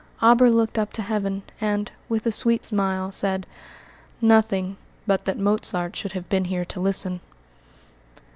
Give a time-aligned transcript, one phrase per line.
[0.19, 3.45] Auber looked up to heaven, and, with a sweet smile, said,
[4.19, 7.19] "Nothing but that Mozart should have been here to listen."